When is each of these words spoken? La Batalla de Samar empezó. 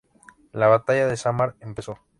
La 0.51 0.67
Batalla 0.67 1.05
de 1.05 1.15
Samar 1.15 1.55
empezó. 1.59 1.99